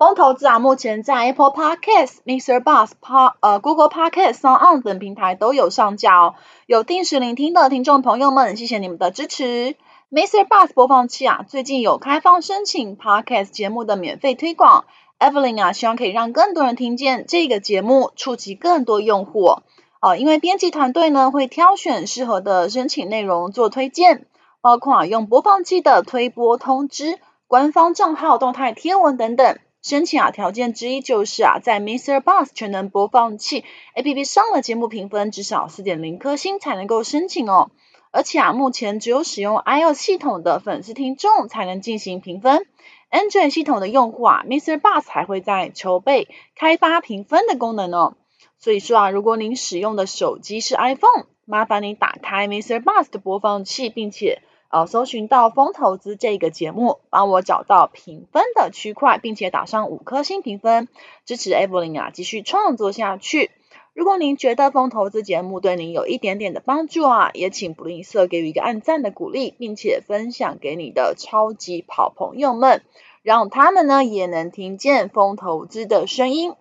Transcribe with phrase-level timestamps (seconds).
[0.00, 2.62] 风投资啊，目前在 Apple Podcast、Mr.
[2.62, 6.34] Bus、Pa 呃 Google Podcast、SoundOn 等平台都有上架哦。
[6.64, 9.76] 有定时聆听的听众朋友们，谢谢你们的支持。
[10.10, 10.48] Mr.
[10.48, 14.86] Bus 播放器啊，最近有开放申请 Podcast 节目的免费推广。
[15.18, 19.56] Evelyn 啊，希望可以让更多人听见这个节目，触及更多用户
[20.00, 20.16] 哦。
[20.16, 24.24] 因为编辑团队呢会挑选适合的申请内容做推荐，
[24.62, 29.58] 包括啊用播放器的推播通知、官方账号动态贴文等等。
[29.82, 33.64] 申请啊，条件之一就是啊，在 Mister Bus 全能播放器
[33.96, 37.70] APP 上的节目评分至少四点零颗星才能够申请哦。
[38.10, 42.66] 而且啊，目前只有使用 iOS 系统的粉丝听众才能进行评分
[43.10, 44.78] ，Android 系统的用户啊，Mr.
[44.78, 48.16] Bus 还会在筹备开发评分的功能哦。
[48.58, 54.42] 所以说啊，如果您使用的手机是 iPhone，麻烦你打开 Mister Bus 的播放器，并且。
[54.70, 60.86] 呃，搜寻到风投资这个节目，帮我找到评分的区块，并且打上五颗星评分，
[61.24, 63.50] 支持 Evelyn 啊继续创作下去。
[63.92, 72.84] 如果您觉得风投资节目对您有一点点的帮助啊，也请不吝啬给予一个按赞的鼓励，并且分享给你的超级好朋友们，
[73.22, 76.54] 让他们呢也能听见风投资的声音。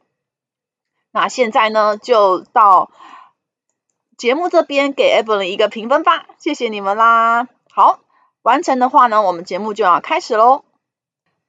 [1.12, 2.90] 那现在呢，就到
[4.18, 7.48] 节目这边给 Evelyn 一个评分吧，谢谢你们啦。
[7.80, 8.00] 好，
[8.42, 10.66] 完成的话呢，我们节目就要开始喽。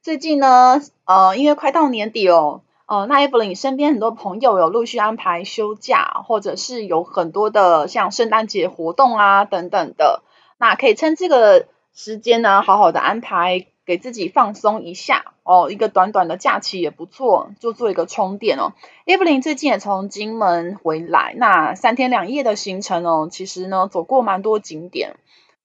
[0.00, 10.22] 最近呢，呃，因为快到年底哦，呃，那 Evelyn 身边很多朋友有陆续安排休假，或者是有很多的像圣诞节活动啊等等的，
[10.56, 18.75] 那可以趁这个时间呢，好好的安排给自己放松一下哦，一个短短的假期也不错，就做一个充电哦。
[19.04, 25.16] Evelyn 最近也从金门回来，那三天两夜的行程哦，其实呢，走过蛮多景点。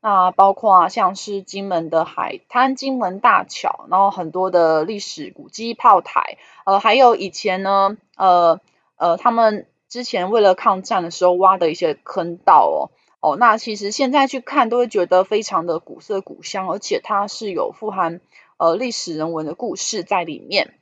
[0.08, 8.62] 那包括啊，像是金门的海滩、金门大桥，然后很多的历史古迹、炮台，呃，还有以前呢，呃
[8.98, 12.80] 呃，他们之前为了抗战的时候挖的一些坑道哦，
[13.20, 18.22] 哦，那其实现在去看都会觉得非常的古色古香，而且它是有富含
[18.58, 20.76] 呃历史人文的故事在里面。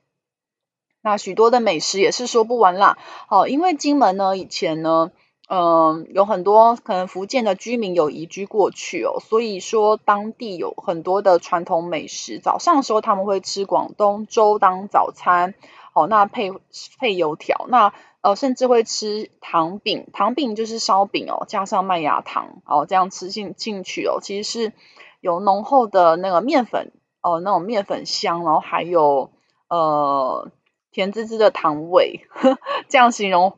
[1.01, 2.97] 那许多的美食也是说不完啦，
[3.29, 5.13] 哦，因为金门呢，以前呢。
[5.50, 12.40] 嗯，有很多可能福建的居民有移居过去哦，所以说当地有很多的传统美食。
[12.40, 15.54] 早上的时候他们会吃广东粥当早餐，
[15.94, 16.54] 哦，那配
[16.98, 24.74] 配油条，那呃甚至会吃糖饼，糖饼就是烧饼哦，加上麦芽糖哦，这样吃进进去哦，其实是
[25.20, 29.31] 有浓厚的那个面粉哦，那种面粉香，然后还有
[29.68, 30.50] 呃
[30.92, 33.58] 甜滋滋的糖味，呵， 这样形容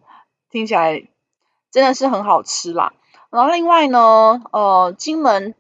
[0.50, 1.08] 听起来。
[1.76, 2.94] 真的是很好吃啦，
[3.30, 5.56] 然后另外呢，呃，金门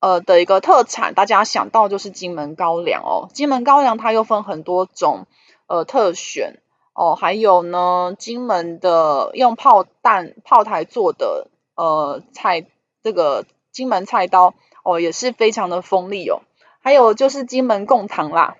[0.00, 3.28] 呃的一个特产，大家想到就是金门高粱哦。
[3.34, 5.26] 金门高粱它又分很多种，
[5.66, 6.62] 呃，特选
[6.94, 12.64] 哦，还有呢，金门的用炮弹炮台做的呃菜，
[13.02, 16.40] 这个金门菜刀哦也是非常的锋利哦。
[16.80, 18.56] 还有就是金门贡糖啦，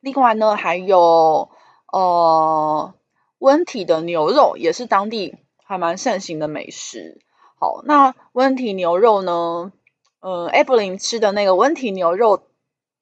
[0.00, 1.48] 另外呢还有
[1.90, 2.92] 呃
[3.38, 5.38] 温体的牛肉也是当地。
[5.66, 7.20] 还蛮盛行的美食。
[7.58, 9.72] 好，那温体牛肉呢？
[10.20, 12.42] 呃，Evelyn 吃的那个温体牛肉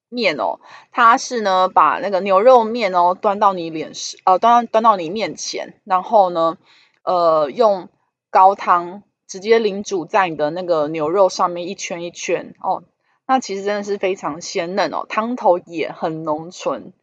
[0.09, 0.59] 面哦，
[0.91, 6.57] 它是呢把那个牛肉面哦端到你脸上，呃，端端到你面前，然后呢，
[7.03, 7.89] 呃，用
[8.29, 12.83] 高汤直接淋煮在你的那个牛肉上面一圈一圈哦。
[13.27, 16.93] 那其实真的是非常鲜嫩哦，汤头也很浓醇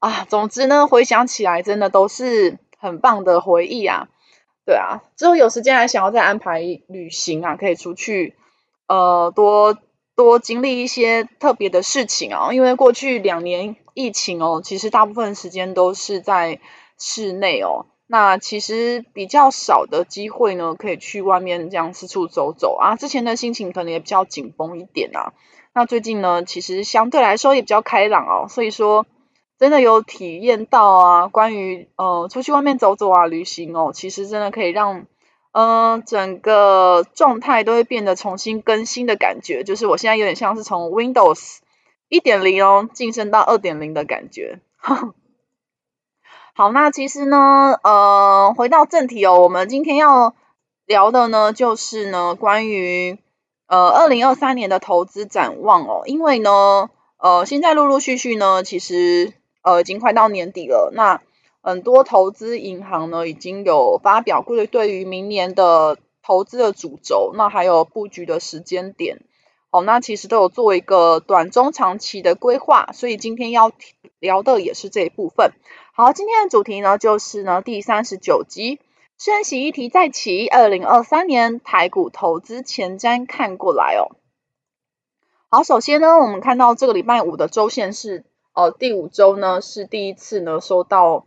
[0.00, 0.24] 啊。
[0.28, 4.08] 总之呢，回想起来真的都是很棒的回忆啊。
[4.66, 8.34] 对啊，之后有时间还想要再安排旅行啊，可以出去，
[8.88, 9.76] 呃，多
[10.16, 12.52] 多经历一些特别的事情啊。
[12.52, 16.60] 因为过去两年疫情哦，其实大部分时间都是在
[16.98, 22.96] 室内哦，那其实比较少的机会呢，可以去外面这样四处走走啊。
[22.96, 25.34] 之前的心情可能也比较紧绷一点啊，
[25.74, 29.04] 那最近呢，其实相对来说也比较开朗哦，所以说。
[29.64, 35.06] 真的有体验到啊，关于呃出去外面走走啊，旅行哦，其实真的可以让
[35.52, 41.60] 嗯、整个状态都会变得重新更新的感觉，就是我现在有点像是从 Windows
[42.10, 44.58] 一点零哦晋升到二点零的感觉。
[46.52, 50.34] 好，那其实呢，呃，回到正题哦，我们今天要
[50.84, 53.18] 聊的呢，就是呢，关于
[53.66, 59.32] 呃二零二三年的投资展望哦，因为呢，呃，现在陆陆续续呢，其实
[59.64, 61.20] 呃已经快到年底了，那
[61.60, 69.22] 很多投资银行呢，已经有发表过对于明年的投资的主轴，那还有布局的时间点。
[69.70, 73.72] 哦，那其实都有做一个短中长期的规划，所以今天要
[74.20, 75.50] 聊的也是这一部分。
[75.92, 78.78] 好，今天的主题呢，就是呢第三十九集，
[79.18, 84.14] 升息议题再起，二零二三年台股投资前瞻看过来哦。
[85.48, 91.26] 好，首先呢，我们看到这个礼拜五的周线是，呃，第五周呢是第一次呢收到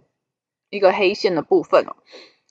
[0.70, 1.96] 一个黑线的部分哦。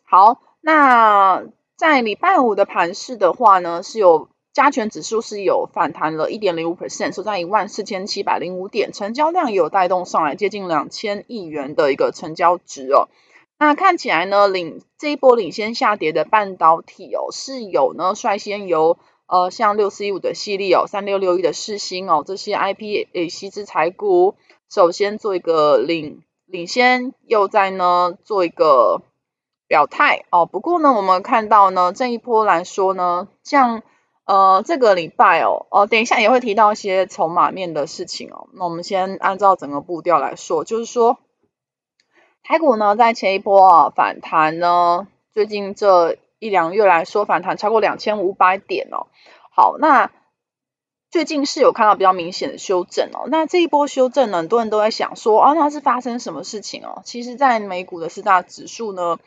[0.04, 1.44] 好，那
[1.76, 4.28] 在礼拜五的盘势的话呢，是有。
[4.56, 13.10] 加权指数是有反弹了一点零五 percent，收在一万四千七百零五点，成交量有带动上来，接近两千亿元的一个成交值哦。
[13.58, 18.96] 那看起来呢，领这一波领先下跌的半导体哦，是有呢率先由
[19.26, 24.36] 呃像六四一五的矽力哦，三六六一的世星哦，这些 IPAC 资材股
[24.70, 29.02] 首先做一个领领先，又在呢做一个
[29.66, 30.46] 表态哦。
[30.46, 33.82] 不过呢，我们看到呢这一波来说呢，像
[34.24, 38.48] 呃，这个礼拜哦，哦，等一下也会提到一些筹码面的事情哦。
[38.54, 41.18] 那我们先按照整个步调来说，就是说，
[42.42, 49.06] 台股呢在前一波啊反弹呢，最近这一两月来说反弹超过两千五百点哦。
[49.50, 50.10] 好，那
[51.10, 53.26] 最近是有看到比较明显的修正哦。
[53.28, 57.02] 那这一波修正呢，很多人都在想说，啊，那是发生什么事情哦？
[57.04, 59.18] 其实，在美股的四大指数呢，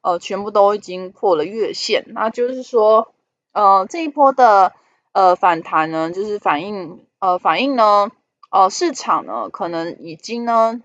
[0.00, 3.10] 呃，全部都已经破了月线，那就是说。
[3.56, 4.72] 呃，这一波的
[5.12, 8.10] 呃反弹呢，就是反映呃反映呢，
[8.50, 10.82] 呃市场呢可能已经呢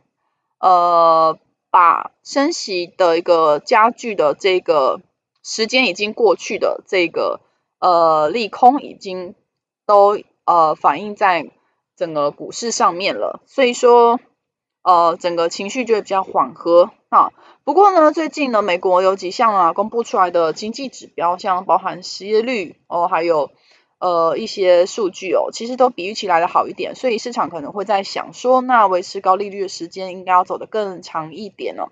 [0.60, 1.40] 呃
[1.72, 5.02] 把升息的一个加剧的这个
[5.42, 7.42] 时间已经过去的这个
[7.80, 9.34] 呃利空已经
[9.88, 10.20] 都
[10.50, 11.52] 呃反映在
[11.96, 14.20] 整个股市上面了，所以说
[14.82, 17.32] 呃整个情绪就会比较缓和啊。
[17.64, 23.52] 不过呢，最近呢，美国有几项啊公布出来的经济指标，像包含失业率哦，还有
[24.00, 31.92] 呃一些数据哦，其实都比预期来的好一点，所以市场可能会在想说，那维持高利率的时间应该要走得更长一点哦。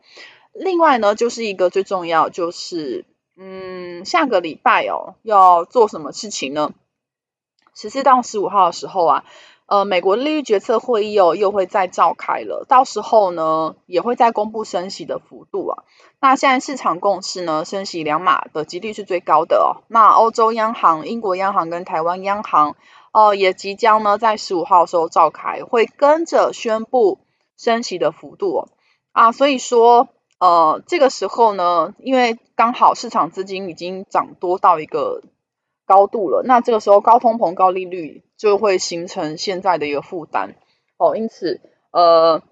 [0.53, 3.05] 另外呢，就是一个最重要，就是
[3.37, 6.71] 嗯，下个礼拜哦要做什么事情呢？
[7.77, 9.23] 十四到十五号的时候啊。
[9.69, 15.83] 呃，美国利率决策会议哦，又会再召开了，到时候呢，也会再公布升息的幅度啊。
[16.21, 19.83] 那现在市场共识呢，升息两码的几率是最高的哦。
[19.89, 22.77] 那欧洲央行、英国央行跟台湾央行
[23.11, 27.19] 哦，也即将呢在十五号的时候召开，会跟着宣布
[27.57, 28.69] 升息的幅度哦。
[29.11, 30.07] 啊，所以说，
[30.39, 35.23] 呃，这个时候呢，因为刚好市场资金已经涨多到一个
[35.87, 38.23] 高度了，那这个时候高通膨、高利率。
[38.37, 40.53] 就会形成现在的一个负担
[40.99, 42.43] 哦，因此呃，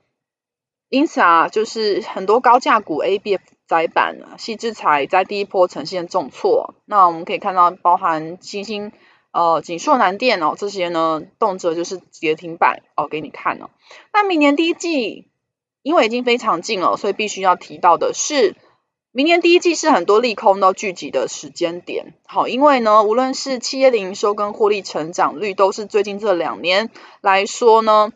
[0.89, 8.93] 因此啊，就是很多高价股 ABF 载板啊，矽智财在第一波呈现重挫，那我们可以看到包含新兴
[9.29, 13.69] 呃景硕、南电哦这些呢，动辄就是跌停板哦给你看哦。
[14.11, 15.29] 那明年第一季
[15.83, 18.55] 因为已经非常近了，所以必须要提到的是。
[19.15, 26.89] 明年第一季是很多利空都聚集的时间点，好，因为呢，无论是企业的营收跟获利成长率，都是最近这两年
[27.21, 28.11] 来说呢，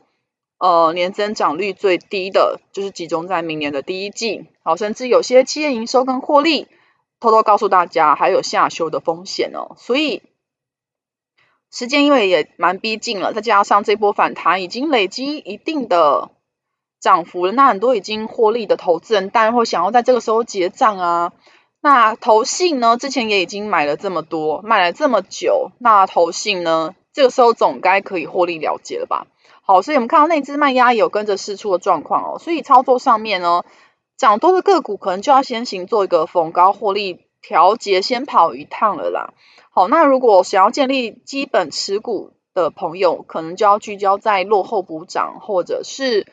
[0.57, 6.67] 呃，年增长率最低的，就是集中在明年的第一季，好，甚至有些企业营收跟获利，
[7.21, 10.21] 偷偷告诉大家还有下修的风险哦，所以
[11.71, 16.29] 时间因为也蛮逼近了，再加上这波反弹已经累积一定的。
[16.99, 21.31] 涨幅了，那很多已经获利的投资人当然会想要在这个时候结账啊。
[21.81, 29.27] 那投信呢，之前也已经买了这么多，买了这么久，那投信呢，这个时候总该可以获利了结了吧？
[29.61, 32.37] 好，所以我们看到那只卖压也有跟着释出的状况哦。
[32.37, 33.63] 所以操作上面呢，
[34.17, 39.33] 涨多的个股可能就要先行做一个逢高获利调节，先跑一趟了啦。
[39.71, 46.27] 好，那如果想要建立基本持股的朋友，可能就要聚焦在落后补涨或者是。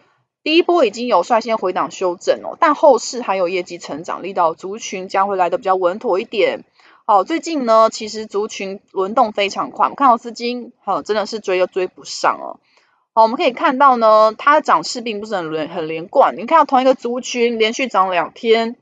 [0.46, 6.62] 第一波已经有率先回档修正哦，但后市还有业绩成长力道，族群将会来得比较稳妥一点。
[7.04, 12.60] 好，最近呢，其实族群轮动非常快，我们看到资金好真的是追又追不上哦。
[13.12, 16.36] 好，我们可以看到呢，它的涨势并不是很连很连贯。
[16.36, 18.76] 你看到同一个族群连续涨两天，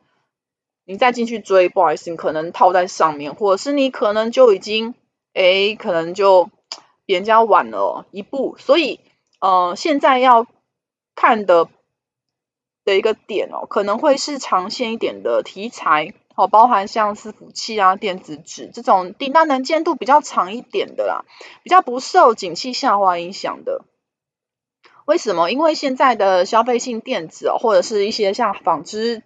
[0.85, 4.95] 你再进去追，不好意思，你可能套在上面，或者是你可能就已经
[5.33, 6.51] 诶，可能就
[7.07, 8.55] 比人家晚了一步。
[8.59, 9.01] 所以
[9.41, 10.47] 呃，现在要。
[11.15, 11.69] 看的
[12.85, 21.25] 的一个点哦，可能会是长线一点的题材，哦，包含像伺服器啊、电子纸这种订单能见度比较长一点的啦，
[21.63, 23.85] 比较不受景气下滑影响的。
[25.07, 25.51] 为什么？
[25.51, 29.23] 因为现在的消费性电子哦，或者是一些像纺织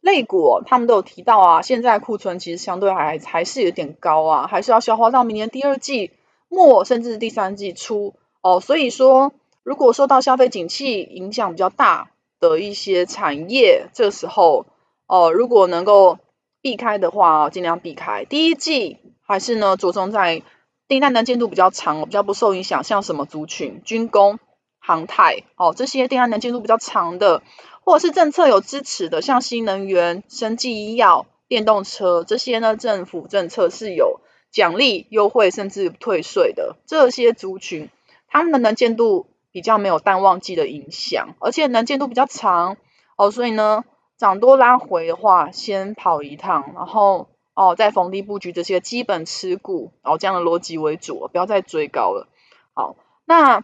[0.00, 6.10] 类股，他们都有提到啊，现在库存其实相对还还是有点高啊，还是要消化到明年第二季
[6.48, 8.60] 末甚至第三季初哦。
[8.60, 14.66] 所以说，如果受到消费景气影响比较大的一些产业，这时候
[15.06, 16.18] 哦，如果能够
[16.60, 18.24] 避开的话，尽量避开。
[18.24, 20.42] 第一季还是呢，着重在
[20.88, 24.38] 订单能见度比较长，比较不受影响，像什么族群，军工。
[24.84, 27.44] 航太哦，这些订单能见度比较长的，
[27.84, 36.74] 或者是政策有支持的，像新能源、生技医药、电动车这些呢，政府政策是有奖励、优惠甚至退税的。
[36.84, 37.90] 这些族群，
[38.26, 42.76] 他们的能见度比较没有淡旺季的影响，而且能见度比较长
[43.16, 43.84] 哦，所以呢，
[44.16, 52.28] 涨多拉回的话，先跑一趟，然后哦，再逢低布局这些基本持股，哦，这样的逻辑为主，不要再追高了。
[52.74, 53.62] 好，那。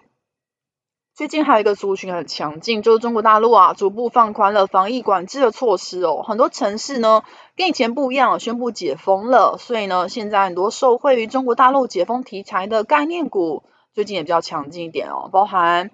[1.14, 6.22] 最近还有一个族群很强劲，就是中国大陆啊，逐步放宽了防疫管制的措施哦。
[6.22, 7.24] 很多城市呢，
[7.56, 9.56] 跟以前不一样，宣布解封了。
[9.58, 13.64] 所以呢，现在很多受惠于中国大陆解封题材的概念股，
[13.98, 15.28] 最近也比较强劲一点哦。
[15.32, 15.90] 包含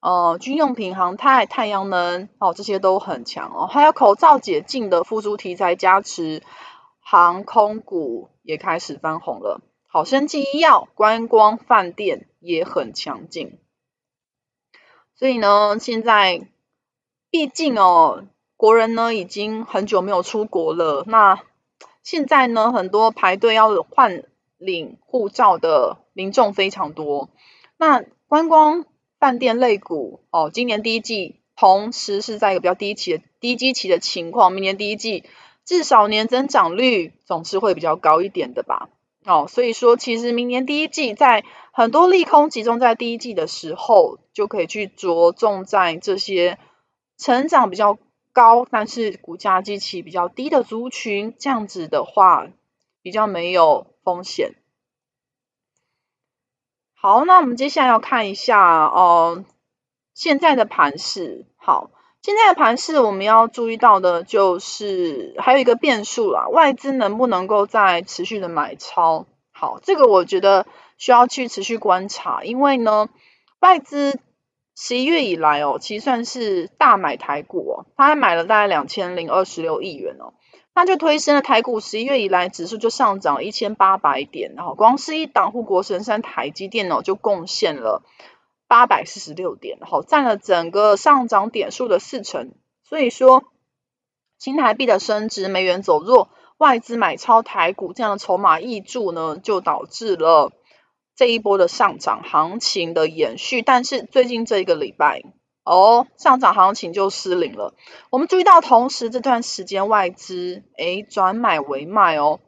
[0.00, 3.68] 呃军用品、航太、太阳能哦，这些都很强哦。
[3.68, 6.42] 还有口罩解禁的复苏题材加持，
[6.98, 9.60] 航空股也开始翻红了。
[9.86, 13.60] 好，生技医药、观光、饭店也很强劲。
[15.14, 16.48] 所以呢，现在
[17.30, 18.24] 毕竟哦，
[18.56, 21.04] 国人呢已经很久没有出国了。
[21.06, 21.40] 那
[22.02, 24.24] 现在呢，很多排队要换
[24.64, 27.28] 领护照的民众非常多。
[27.76, 28.86] 那观光
[29.20, 35.24] 饭店类股哦，今年第一季同时是在一个比较低期的低基期的情况，明年第一季
[35.64, 38.88] 至少年增长率总是会比较高一点的吧。
[39.24, 46.58] 哦，所以说其实明年第一季在很多利空集中在第一季的时候，就可以去着重在这些
[47.16, 47.98] 成长比较
[48.32, 52.48] 高，但是股价基期比较低的族群，这样子的话
[53.00, 54.54] 比较没有风险。
[56.94, 59.44] 好，那我们接下来要看一下哦，
[60.14, 61.46] 现在的盘势。
[61.56, 61.90] 好。
[62.22, 69.26] 现在的盘势，我们要注意到的就是还有一个变数啦，外资能不能够再持续的买超？
[69.52, 70.64] 好，这个我觉得
[70.96, 73.10] 需要去持续观察，因为呢，
[73.60, 74.18] 外资
[74.74, 80.32] 十一月以来哦，其实算是大买台股哦，他还买了大概两千零二十六亿元哦，
[80.74, 88.02] 那就推升了台股十一月以来指数就上涨一千八百点，然后光是一档护国神山台积电脑就贡献了。
[88.66, 92.54] 八百四十六点，然后，占了整个上涨点数的四成。
[92.82, 93.44] 所以说，
[94.38, 100.50] 新台币的升值，美元走弱，外资买超台股这样的筹码挹注呢，就导致了
[101.14, 103.60] 这一波的上涨行情的延续。
[103.60, 105.22] 但是最近这一个礼拜，
[105.64, 107.74] 哦，上涨行情就失灵了。
[108.10, 112.40] 我们注意到，同时这段时间外资诶转买为卖哦，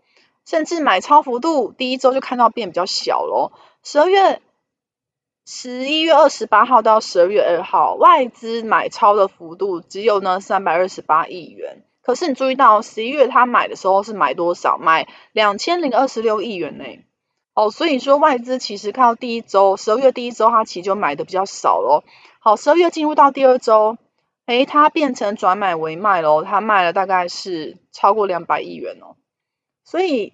[0.44, 3.52] 甚至买超幅度第一周就看到变比较小了。
[3.82, 4.40] 十二月。
[5.48, 11.84] 十一月二十八号到十二月二号，外资买超的幅度只有呢三百二十八亿元。
[12.02, 14.76] 可是你注意到十一月他买的时候是买多少？
[14.76, 16.84] 买两千零二十六亿元呢？
[17.54, 22.02] 哦，所以说外资其实看到第一周，十二月第一周他其实就买的比较少咯。
[22.46, 23.98] 好，十二月进入到第二周，
[24.46, 29.16] 诶，它变成转买为卖喽，它卖了大概是超过两百亿元哦。
[29.82, 30.32] 所以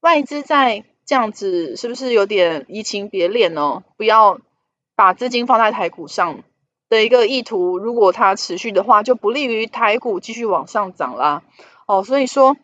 [0.00, 0.84] 外资在。
[1.06, 3.82] 这样子是不是有点移情别恋呢？
[3.96, 4.40] 不要
[4.94, 6.42] 把资金放在台股上
[6.90, 11.44] 的一个意图，如果它持续的话，就不利于台股继续往上涨啦。
[11.86, 12.58] 哦，所以说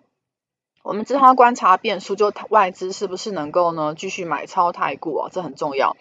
[0.83, 5.31] 我们之后要观察变数，就外资是不是能够呢继续买超台股啊？
[5.33, 5.97] 这很重要。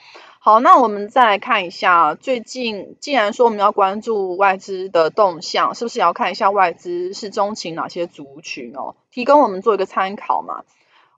[0.46, 8.98] 好，那我们再来看一下，最近既然说我们要关注外资的动向，是不是也要看一下外资是钟情哪些族群哦？
[9.10, 10.66] 提供我们做一个参考嘛。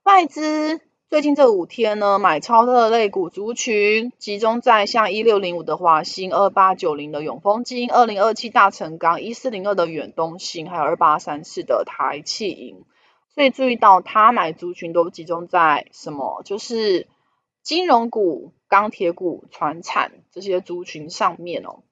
[0.04, 0.80] 外资。
[1.10, 12.84] 最近这五天呢，买超的类股族群集中在像一六零五的华兴、二八九零的永丰金、二零二七大成钢、一四零二的远东新，还有二八三四的台企银。
[13.34, 16.42] 所以注意到，他买族群都集中在什么？
[16.44, 17.08] 就是
[17.64, 21.84] 金融股、钢铁股、船产这些族群上面哦。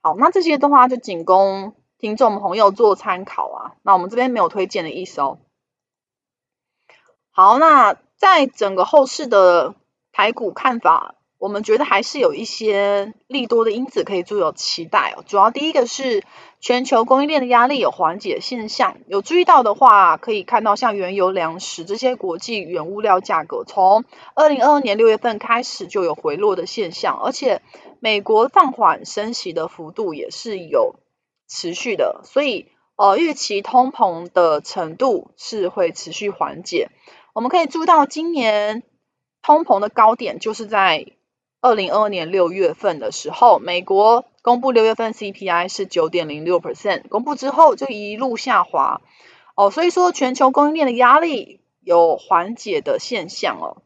[0.00, 3.74] 好，那这些的话就仅供听众朋友做参考啊。
[3.82, 5.40] 那我们这边没有推荐的意思哦。
[7.32, 7.96] 好，那。
[8.22, 9.74] 在整个后市的
[10.12, 15.24] 台股看法，我们觉得还是有一些利多的因子可以做有期待哦。
[15.26, 16.22] 主要第一个是
[16.60, 24.04] 全球供应链的压力有缓解现象，有注意到的话，可以看到像原油、粮食这些国际原物料价格，从
[24.36, 27.60] 二零二二年六月份开始就有回落的现象，而且
[27.98, 30.94] 美国放缓升息的幅度也是有
[31.48, 36.88] 持续的，所以呃预期通膨的程度是会持续缓解。
[37.32, 38.84] 我们可以注意到今年
[39.42, 41.08] 通膨的高点就是在
[41.62, 49.00] 二零二二年六月份的时候，美国公布六月份 CPI 是九点零六 percent，公布之后就一路下滑
[49.54, 53.82] 哦，所以说全球供应链的压力有缓解的现象哦，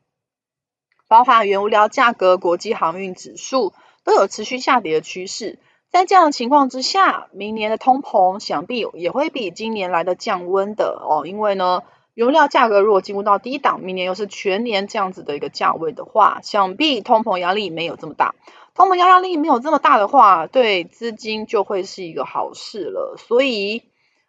[1.07, 5.59] 包含原物料价格、国际航运指数都有持续下跌的趋势。
[5.91, 11.83] 在这样的情况之下，明年的通膨想必也会比今年来的降温的哦，因为呢。
[12.17, 18.35] 原料价格如果进入到低档，明年又是全年这样子的一个价位的话，想必通膨压力没有这么大。
[18.75, 23.17] 通膨压力没有这么大的话，对资金就会是一个好事了。
[23.19, 23.83] 所以，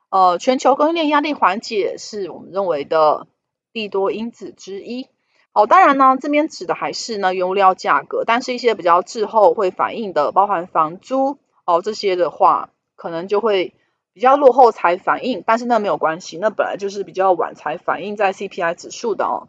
[0.09, 3.25] 呃，全球供应链压力缓解是我们认为的
[3.71, 5.07] 利多因子之一。
[5.53, 13.73] 哦，当然呢，这边指的还是呢原物料价格，但是一些比较滞后会反映的，包含房租哦这些的话，可能就会。
[14.17, 19.47] 比较落后才反映，但是那没有关系，那本来就是比较晚才反映在 CPI 指数的哦。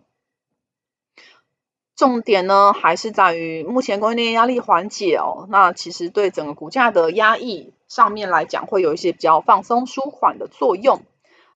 [1.96, 11.00] 重点呢还是在于目前供应链压力缓解哦，那其实对整个股价的压抑上面来讲，会有一些比较放松舒缓的作用。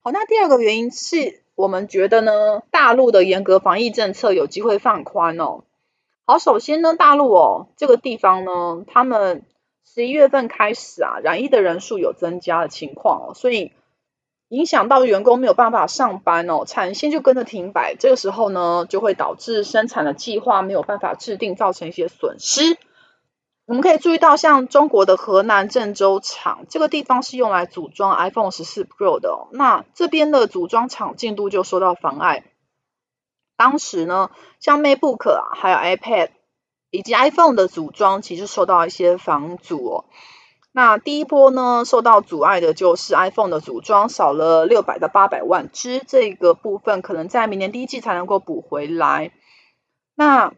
[0.00, 5.64] 好，那第二个原因是我们觉得呢，大陆的严格防疫政策有机会放宽哦。
[6.24, 9.44] 好，首先呢，大陆哦这个地方呢，他们。
[9.84, 13.72] 十一月份开始啊，染疫的人数有增加的情况哦，所以
[14.48, 22.78] 影响到员工没有办法上班哦，产线就跟着停摆，这个时候呢，就会导致生产的计划没有办法制定，造成一些损失。
[23.64, 32.44] 我们可以注意到，像中国的河南郑州厂，这个地方是用来组装 iPhone 十四 Pro 的，那这边的组装厂进度就受到妨碍。
[33.56, 36.30] 当时呢，像 MacBook 啊，还有 iPad。
[36.92, 40.04] 以及 iPhone 的组装其实受到一些防阻哦。
[40.72, 49.32] 那第一波呢，受到阻碍的就是 iPhone 的组装少了六百到八百万只，这个部分可能在明年第一季才能够补回来。
[50.14, 50.52] 那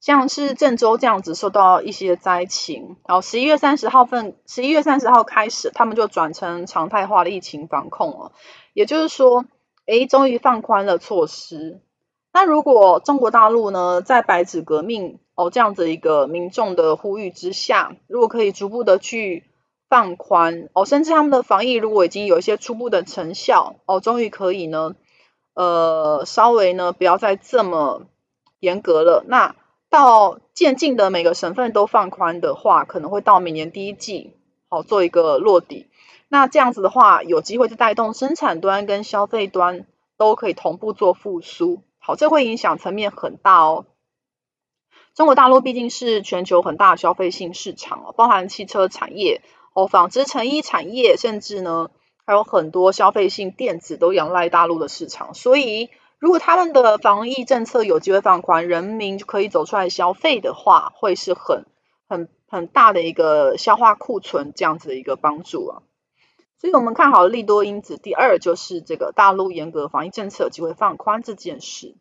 [0.00, 8.32] 像是郑州这样子受到一些灾情，然后十一月三十号份，十一月三十号开始，他们就转成常态化的疫情防控了。
[8.72, 9.44] 也就是说，
[9.86, 11.80] 诶，终于放宽了措施。
[12.32, 19.44] 那如果中国大陆呢，在白纸革命哦这样子一个民众的呼吁之下，如果可以逐步的去
[19.88, 24.94] 放宽哦，甚至他们的防疫如果已经有一些初步的成效哦，终于可以呢，
[25.54, 28.06] 呃，稍微呢不要再这么
[28.60, 29.24] 严格了。
[29.26, 29.56] 那
[29.88, 34.36] 到渐进的每个省份都放宽的话，可能会到明年第一季
[34.68, 35.88] 好做一个落底。
[36.28, 39.84] 那这样子的话，有机会就带动生产端跟消费端
[40.16, 41.82] 都可以同步做复苏。
[42.10, 43.86] 好，这会影响层面很大哦。
[45.14, 49.42] 中国大陆毕竟是全球很大的消费性市场哦，包含汽车产业、
[49.74, 51.88] 哦纺织成衣产业，甚至呢
[52.26, 55.34] 还有很多消费性电子都仰赖大陆的市场。
[55.34, 61.64] 所以，如果他们的防疫政策有机会放宽，人民就可以走出来消费的话，会是很
[62.08, 65.82] 很很大的一个消化库存这样子的一个帮助啊。
[66.60, 71.96] 所以我们看好利多因子，第二就是这个大陆严格防疫政策有机会放宽这件事。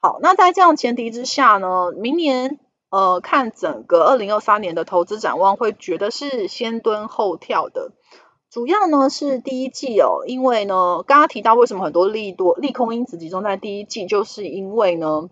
[0.00, 2.60] 好，那在这样前提之下呢，明年
[2.90, 7.90] 呃看整个二零二三年的投资展望，会觉得是先蹲后跳的。
[8.48, 15.30] 主要呢是第一季哦，因为呢刚刚提到为什么很多利多利空因子集中在第一季，就是因为呢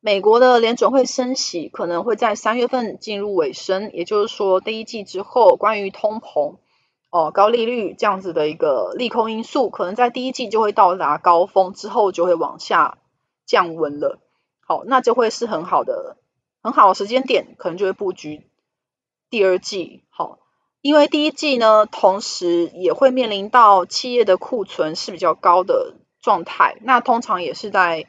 [0.00, 6.56] 美国的联准会升息可能会在三月份进入尾声，也就是说第一季之后关于通膨。
[7.08, 12.98] 哦，高利率这样子的一个利空因素，可能在第一季就会到达高峰，之后就会往下
[13.46, 14.18] 降温了。
[14.60, 16.16] 好，那就会是很好的
[16.62, 18.50] 很好的时间点，可能就会布局
[19.30, 20.02] 第二季。
[20.10, 20.40] 好，
[20.82, 28.06] 因为第一季呢，同时也会面临到企业的库存是比较高的状态，那通常也是在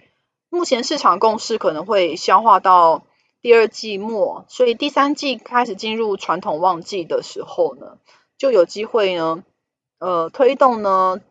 [0.50, 3.04] 目前市场共识可能会消化到
[3.42, 8.00] 第二季末，所以第三季开始进入传统旺季的时候呢。
[8.38, 9.44] 就有机会呢，
[10.00, 11.22] 呃，推动呢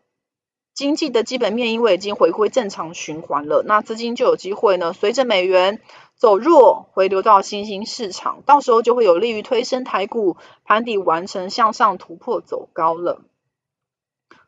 [0.73, 5.81] 经济的基本面，因为已经回归正常循环了，那资金就有机会呢，随着美元
[6.15, 13.21] 走弱回流到新兴市场，到时候就会有利于推升台股盘底完成向上突破走高了。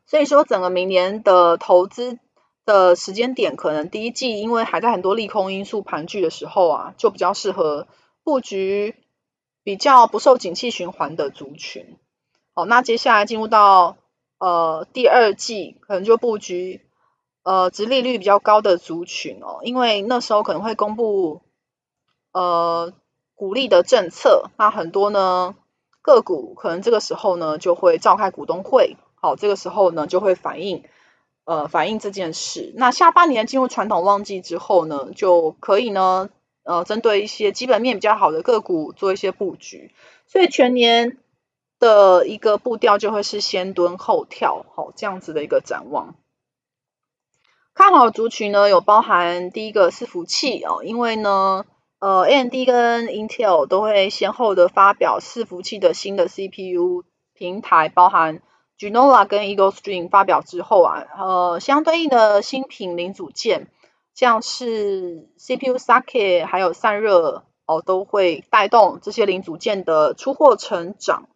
[0.06, 2.18] 所以说，整个明年的投资
[2.64, 7.86] 的时间点，可能第一季因为还在很多利空因素盘踞的时候啊，就比较适合
[8.22, 8.96] 布局
[9.62, 11.96] 比较不受景气循环的族群。
[12.54, 13.96] 好，那接下来进入到
[14.38, 16.80] 呃第二季，可能就布局
[17.42, 21.42] 呃殖利率比较高的族群哦，因为那时候可能会公布
[22.32, 22.92] 呃
[23.34, 25.54] 鼓励的政策，那很多呢
[26.02, 30.84] 个股可能这个时候呢就会召开股东会，好，这个时候呢就会反映。
[31.44, 32.72] 呃，反映这件事。
[32.76, 36.30] 那下半年进入传统旺季之后呢，就可以呢，
[36.62, 39.92] 呃，针对一些基本面比较好的个股做一些布局。
[40.28, 41.18] 所以全年
[41.80, 46.14] 的一个步调就会是先蹲后跳，好，这样子的一个展望。
[47.74, 51.64] 看好族群呢，有包含第一个伺服器哦，因为呢，
[51.98, 57.02] 呃，AMD 跟 Intel 都会先后的发表伺服器的新的 CPU
[57.34, 58.42] 平台，包含。
[58.78, 63.66] Genoa 跟 Eagle Stream 发表之后啊，呃，相对应的新品零组件，
[64.14, 71.28] 像是 CPU Socket 还有散热哦，都会带动这些零组件的出货成长。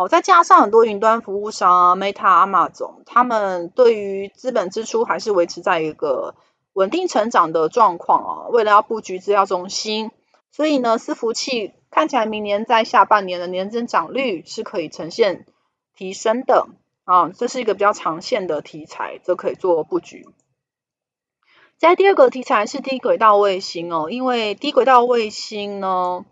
[0.00, 6.36] 哦，再加上很多云端服务商啊，Meta、Amazon，他们对于资本支出还是维持在一个
[6.72, 8.48] 稳定成长的状况啊。
[8.48, 10.10] 为了要布局资料中心，
[10.50, 15.44] 所以呢，伺服器看起来明年在下半年的年增长率是可以呈现。
[15.94, 16.68] 提升的
[17.04, 20.26] 啊，这是一个比较长线的题材，就可以做布局。
[21.76, 26.24] 在第二个题材是低轨道卫星哦，因为低轨道卫星呢，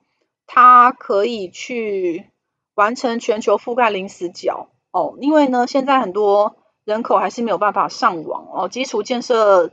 [0.47, 2.31] 它可以去
[2.79, 5.17] 完成全球覆盖零死角哦。
[5.21, 9.73] 因为呢，现在很多人口还是没有办法上网哦，基础建设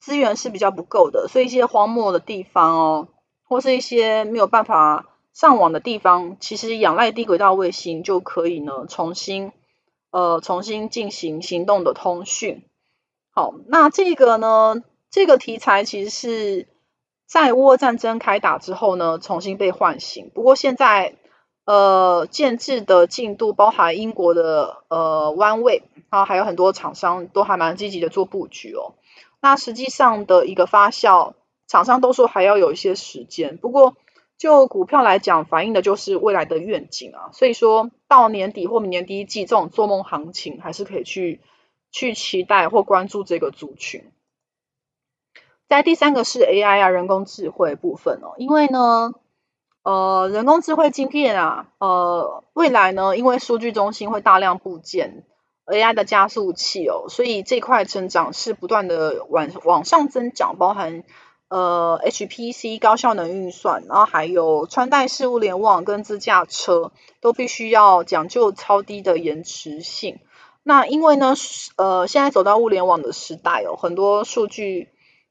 [0.00, 3.08] 资源是比较不够的，所以一些荒漠的地方哦，
[3.48, 5.06] 或是一些没有办法。
[5.32, 9.52] 上网的地方，其实仰赖低轨道卫星就可以呢，重新
[10.10, 12.64] 呃重新进行行动的通讯。
[13.32, 16.68] 好，那这个呢，这个题材其实是
[17.26, 20.32] 在乌俄战争开打之后呢，重新被唤醒。
[20.34, 21.14] 不过现在
[21.70, 28.94] 呃建制的进度，包含英国的呃 OneWeb 啊，还有很多厂商都还蛮积极的做布局哦。
[29.40, 31.34] 那实际上的一个发酵，
[31.68, 33.56] 厂商都说还要有一些时间。
[33.56, 33.94] 不过
[34.36, 41.40] 就股票来讲，反映的就是未来的愿景啊，所以说到年底或明年第一季这种做梦行情，还是可以去
[41.92, 44.10] 去期待或关注这个族群。
[45.68, 49.14] 在第三个是 AI 啊，人工智慧部分哦，因为呢，
[49.82, 55.24] 呃，人工智慧晶片啊，呃，未来呢，因为数据中心会大量部件
[55.66, 61.04] AI 的加速器哦，所以这块增长是不断的往往上增长，包含。
[61.52, 70.20] 呃，HPC 高效能运算，然后还有穿戴式物联网跟自驾车，都必须要讲究超低的延迟性。
[70.62, 71.34] 那因为呢，
[71.74, 74.90] 呃，现在走到物联网的时代哦，很多数据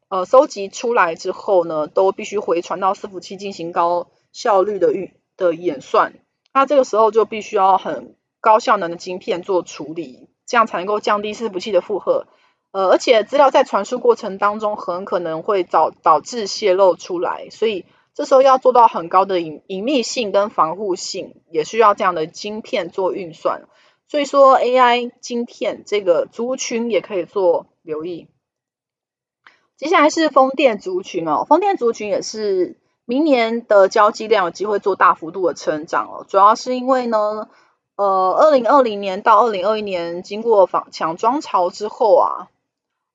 [0.09, 6.13] 呃搜集出来之后呢，都必须回传到伺服器进行高效率的运的演算。
[6.53, 12.25] 那这个时候就必须要很高效能的晶片做处理，这样才能够降低伺服器的负荷。
[12.71, 23.63] 呃，而且资料在传输过程当中很可能会导导致泄露出来，所以这时候要做到很高的隐隐秘性跟防护性，也需要这样的晶片做运算。
[24.07, 28.27] 所以说 AI 晶片这个族群也可以做留意。
[29.77, 32.77] 接下来是风电族群哦，风电族群也是
[33.09, 37.49] 明年的交机量有机会做大幅度的成长哦，主要是因为呢，
[37.95, 42.49] 呃，二零二零年到二零二一年经过抢抢装潮之后啊。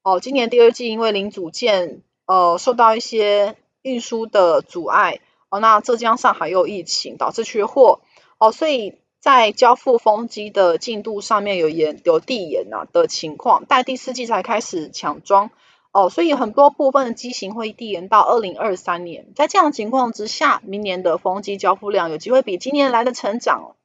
[0.03, 8.01] 哦，今年第二季因为零组件呃受到一些运输的阻碍哦，那浙江、上海又疫情导致缺货
[8.39, 15.53] 哦，所以在交付风机的进度上面有延有递延呐的情况，待第四季才开始抢装
[15.95, 19.29] 哦，所以很多部分的机型会递延到二零二三年。
[19.37, 23.77] 在这样情况之下，明年的风机交付量有机会比今年来的成长，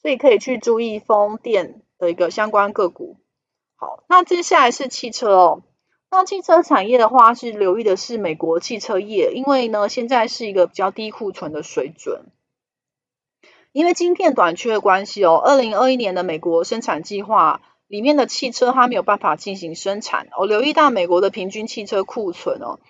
[0.00, 3.18] 所以可以去注意风电的一个相关个股。
[3.76, 5.62] 好，那接下来是汽车哦。
[6.10, 12.24] 那汽车产业的话，是留意的是美国汽车业，因为呢，现在是一个比较低库存的水准。
[13.72, 20.28] 因为晶片短缺的关系哦，二零二一年的美国生产计划里面的汽车它没有办法进行生产。
[20.38, 22.80] 我留意到美国的平均汽车库存哦，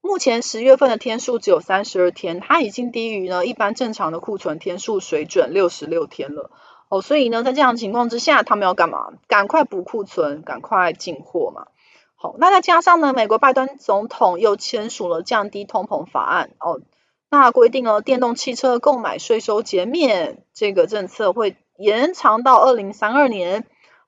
[0.00, 6.50] 目前十月份的天数只有三十二天，它已经低于呢一般正常的库存天数水准六十六天了。
[6.88, 9.08] 哦，所以呢，在这样的情况之下，他们要干嘛？
[9.26, 11.66] 赶快补库存，赶快进货嘛。
[12.14, 16.80] 好，那再加上呢，美国拜登总统又签署了降低通膨法案哦，
[17.28, 23.66] 那规定了电动汽车购买税收减免这个政策会延长到二零三二年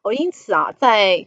[0.09, 1.27] 哦，因此啊，在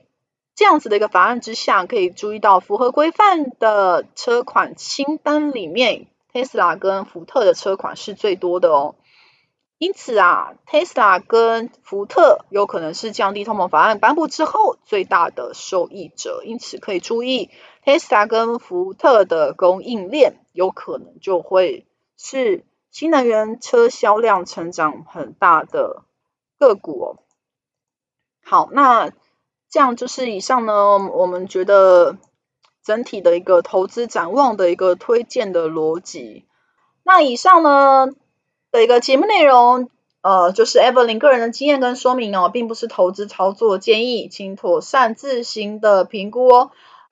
[0.56, 8.96] 这样子的一个法案之下，可以注意到符合规范的车款清单里面，Tesla 跟福特的车款是最多的哦。
[9.78, 16.44] 因此啊，Tesla 跟福特有可能是降低通膨法案颁布之后最大的受益者。
[16.46, 17.50] 因此可以注意
[17.84, 26.04] ，Tesla 跟福特的供应链有可能就会是新能源车销量成长很大的
[26.60, 27.18] 个股哦。
[28.52, 29.14] 好，那。
[29.74, 32.18] 这样就是以上呢，我们觉得
[32.84, 36.44] 整体的一个投资展望的一个推荐的逻辑。
[37.04, 38.10] 那以上呢
[38.70, 39.90] 的一个节目内容，
[40.24, 46.72] 呃，就是 Evelyn 个人的经验跟说明哦，并不是投资操作建议，请妥善自行的评估哦。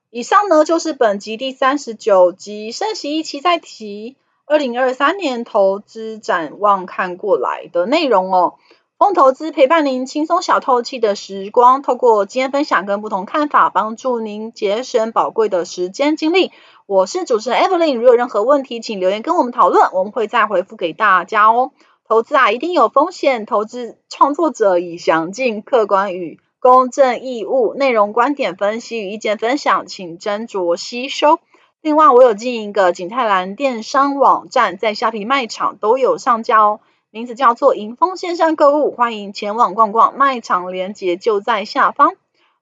[0.10, 8.56] 以上呢就是本集第三十九集，升息一期再提，二零二三年投资展望看过来的内容哦。
[9.00, 16.52] 疯投资陪伴您轻松小透气的时光，透过经验分享跟不同看法，帮助您节省宝贵的时间精力。
[16.86, 21.72] 我是主持人 Evelyn，如有任何问题，请留言跟我们讨论，我们会再回复给大家哦。
[22.10, 31.40] 投资啊，一定有风险，投资创作者以详尽、客观与公正义务内容、观点分析与意见分享，请斟酌吸收。
[31.80, 36.82] 另外，我有经营一个景泰蓝电商网站，在虾皮卖场都有上架哦。
[37.12, 42.14] 名字叫做迎风线上购物，欢迎前往逛逛，卖场链接就在下方。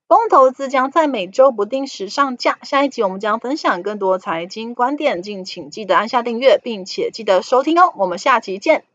[0.08, 7.92] 风投资将在每周不定时上架，下一集我们将分享更多财经观点，敬请记得按下订阅，并且记得收听哦。
[7.98, 8.86] 我们下期见。